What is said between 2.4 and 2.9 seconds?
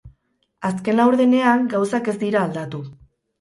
aldatu.